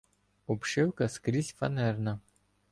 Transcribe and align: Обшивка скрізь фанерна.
Обшивка 0.47 1.09
скрізь 1.09 1.49
фанерна. 1.53 2.19